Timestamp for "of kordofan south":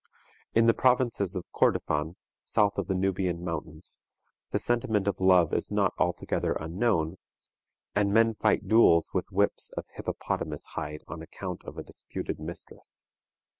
1.35-2.79